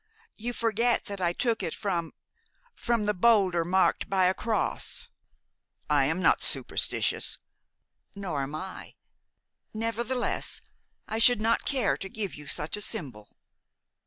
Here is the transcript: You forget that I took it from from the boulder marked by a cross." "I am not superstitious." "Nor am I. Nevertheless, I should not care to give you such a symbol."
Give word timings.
You 0.35 0.51
forget 0.51 1.05
that 1.05 1.21
I 1.21 1.31
took 1.31 1.61
it 1.61 1.75
from 1.75 2.15
from 2.73 3.05
the 3.05 3.13
boulder 3.13 3.63
marked 3.63 4.09
by 4.09 4.25
a 4.25 4.33
cross." 4.33 5.09
"I 5.91 6.05
am 6.05 6.19
not 6.23 6.41
superstitious." 6.41 7.37
"Nor 8.15 8.41
am 8.41 8.55
I. 8.55 8.95
Nevertheless, 9.75 10.61
I 11.07 11.19
should 11.19 11.39
not 11.39 11.65
care 11.65 11.97
to 11.97 12.09
give 12.09 12.33
you 12.33 12.47
such 12.47 12.75
a 12.75 12.81
symbol." 12.81 13.29